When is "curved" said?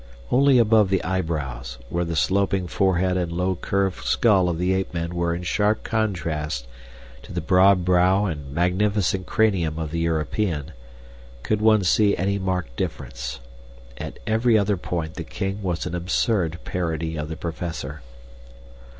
3.53-4.03